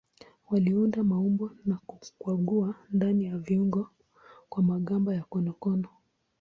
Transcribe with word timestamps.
Waliunda 0.49 1.03
maumbo 1.03 1.51
na 1.65 1.77
kukwangua 1.77 2.75
ndani 2.89 3.25
ya 3.25 3.37
viungu 3.37 3.87
kwa 4.49 4.63
magamba 4.63 5.15
ya 5.15 5.23
konokono. 5.23 5.89